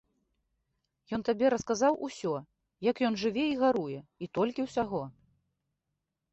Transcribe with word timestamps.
Ён 1.17 1.21
табе 1.27 1.45
расказаў 1.55 1.93
усё, 2.07 2.33
як 2.89 3.03
ён 3.11 3.21
жыве 3.27 3.45
і 3.53 3.55
гаруе, 3.63 3.99
і 4.25 4.33
толькі 4.41 4.59
ўсяго. 4.69 5.03